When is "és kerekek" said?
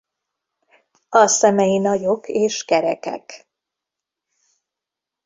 2.27-3.47